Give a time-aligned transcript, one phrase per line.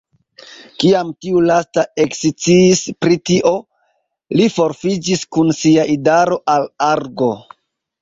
[0.83, 3.53] Kiam tiu lasta eksciis pri tio,
[4.41, 7.35] li forfuĝis kun sia idaro al Argo.